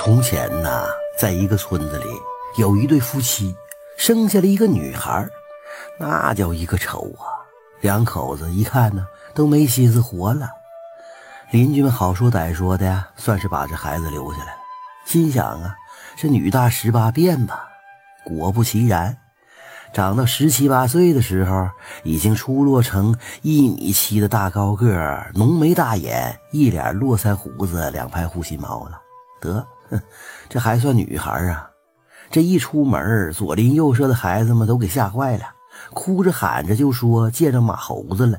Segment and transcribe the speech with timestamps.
[0.00, 0.84] 从前呢，
[1.18, 2.04] 在一个村子里，
[2.56, 3.52] 有一对夫妻，
[3.96, 5.28] 生下了一个女孩，
[5.98, 7.26] 那叫一个丑啊！
[7.80, 10.48] 两口子一看呢，都没心思活了。
[11.50, 14.60] 邻居们好说歹说的呀，算是把这孩子留下来了。
[15.04, 15.74] 心想啊，
[16.16, 17.68] 这女大十八变吧。
[18.24, 19.18] 果不其然，
[19.92, 21.68] 长到十七八岁的时候，
[22.04, 29.02] 已经出落成一米七的大高个，浓眉大眼，一脸络腮胡子，两排护心毛了。
[29.40, 29.66] 得。
[29.90, 30.00] 哼，
[30.48, 31.70] 这还算女孩啊！
[32.30, 35.44] 这一出门，左邻右舍的孩子们都给吓坏了，
[35.94, 38.38] 哭着喊着就说见着马猴子了。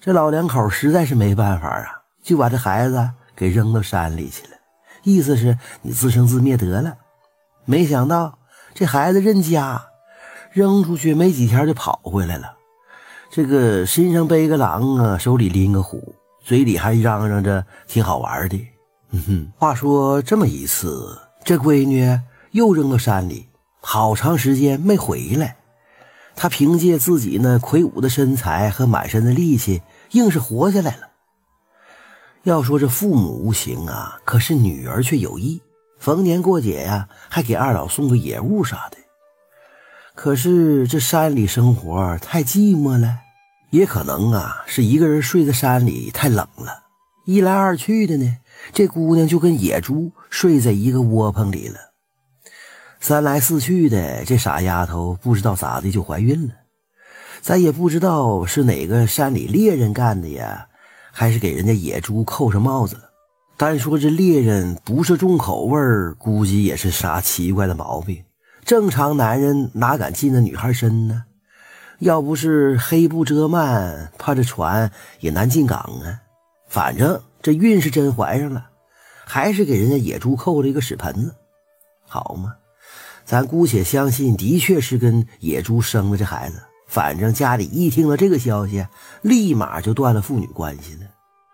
[0.00, 4.56] 这老两口实在是没办法啊，就把这孩子给扔到山里去了，
[5.02, 6.96] 意思是你自生自灭得了。
[7.64, 8.38] 没想到
[8.74, 9.82] 这孩子认家，
[10.50, 12.56] 扔出去没几天就跑回来了，
[13.30, 18.68] 这个身上背个狼啊，手里拎个虎，嘴里还嚷嚷着挺好玩的。
[19.16, 22.18] 嗯哼，话说这么一次，这闺女
[22.50, 23.46] 又扔到山里，
[23.80, 25.56] 好长时间没回来。
[26.34, 31.10] 她凭借自己那魁梧的身材和满身的力气，硬是活下来了。
[32.42, 35.62] 要说这父母无情啊，可是女儿却有意，
[36.00, 38.96] 逢年过节呀，还给二老送个野物啥的。
[40.16, 43.18] 可是这山里生活太寂寞了，
[43.70, 46.82] 也可能啊，是一个人睡在山里太冷了。
[47.24, 48.36] 一来二去的呢。
[48.72, 51.78] 这姑娘就跟野猪睡在一个窝棚里了，
[52.98, 56.54] 三来四去的，这傻丫头不知道咋的就怀孕了，
[57.42, 60.66] 咱也不知道是哪个山里猎人干的呀，
[61.12, 63.02] 还是给人家野猪扣上帽子了。
[63.56, 65.78] 单说这猎人不是重口味
[66.16, 68.24] 估计也是啥奇怪的毛病。
[68.64, 71.24] 正常男人哪敢进那女孩身呢？
[71.98, 76.23] 要不是黑布遮幔，怕这船也难进港啊。
[76.74, 77.22] 反正。
[77.40, 78.68] 这孕是真怀上了，
[79.26, 81.34] 还是给人家野猪扣了一个屎盆子，
[82.08, 82.54] 好嘛？
[83.26, 86.62] 咱姑且相信，的确是跟野猪生的这孩子。
[86.88, 88.86] 反正家里一听到这个消息，
[89.20, 91.00] 立马就断了父女关系了。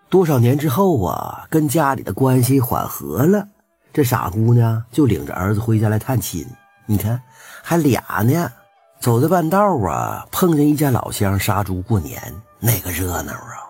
[0.09, 3.49] 多少年之后啊，跟家里的关系缓和了，
[3.93, 6.47] 这傻姑娘就领着儿子回家来探亲。
[6.87, 7.21] 你看，
[7.63, 8.49] 还俩呢。
[9.01, 12.23] 走在半道啊，碰见一家老乡杀猪过年，
[12.61, 13.70] 那个热闹啊！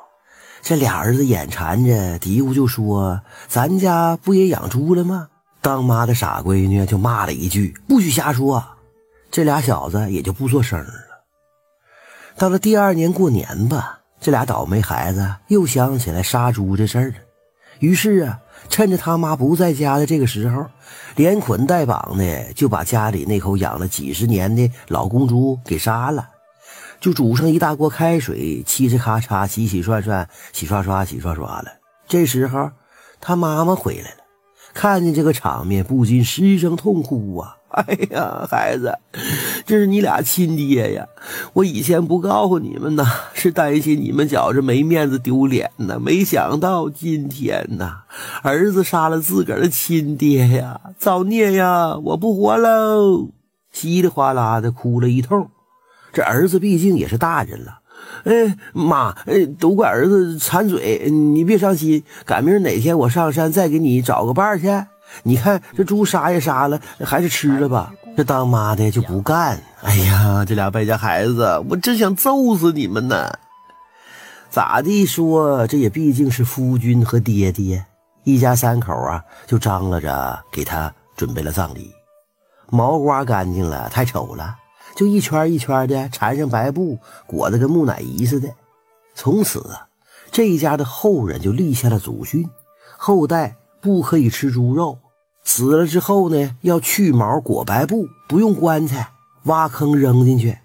[0.62, 5.28] 这俩儿子眼馋着，嘀咕就说：“咱家不也养猪了吗？”
[5.62, 8.64] 当妈的傻闺女就骂了一句：“不许瞎说！”
[9.30, 10.92] 这俩小子也就不做声了。
[12.36, 17.14] 到了第二年过年吧，这俩倒霉孩子又想起来杀猪这事儿了。
[17.80, 18.38] 于是啊，
[18.68, 20.66] 趁着他妈不在家的这个时候，
[21.16, 26.29] 连捆带绑的就把家里那口养了几十年的老公猪给杀了。
[27.00, 31.66] 就煮上一大锅开水，嘁哧咔嚓，洗洗涮涮，洗刷刷，洗刷刷了。
[32.06, 32.70] 这时候，
[33.20, 34.24] 他妈妈回来了，
[34.74, 37.56] 看见这个场面，不禁失声痛哭啊！
[37.70, 38.98] 哎呀，孩子，
[39.64, 41.06] 这是你俩亲爹呀！
[41.52, 46.00] 我以前不告诉你们呐，是担心你们觉着没面子丢脸呢。
[46.00, 48.02] 没想到今天呐，
[48.42, 50.80] 儿子杀了自个儿的亲爹呀！
[50.98, 51.96] 造孽呀！
[51.96, 53.28] 我不活喽！
[53.70, 55.48] 稀里哗啦的哭了一通。
[56.12, 57.80] 这儿子毕竟也是大人了，
[58.24, 64.68] 哎妈，哎都怪儿子馋嘴，你别伤心，赶明哪天我上山再给你找个伴去。
[65.24, 67.92] 你看这猪杀也杀了，还是吃了吧。
[68.16, 69.60] 这当妈的就不干。
[69.82, 73.32] 哎呀，这俩败家孩子，我真想揍死你们呢！
[74.50, 77.84] 咋地说，这也毕竟是夫君和爹爹，
[78.24, 81.90] 一家三口啊，就张罗着给他准备了葬礼，
[82.68, 84.56] 毛刮干净了，太丑了。
[84.94, 88.48] 就一圈一圈的缠上白布，裹得跟木乃伊似的。
[89.14, 89.88] 从此啊，
[90.30, 92.48] 这一家的后人就立下了祖训：
[92.96, 94.98] 后代不可以吃猪肉。
[95.42, 99.12] 死了之后呢，要去毛裹白布，不用棺材，
[99.44, 100.58] 挖坑扔进去。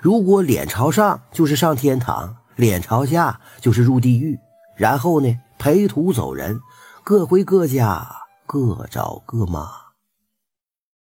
[0.00, 4.38] 如果脸朝上，就是上天堂；脸朝下，就是入地狱。
[4.76, 6.60] 然后呢，陪土走人，
[7.04, 8.06] 各回各家，
[8.46, 9.89] 各找各妈。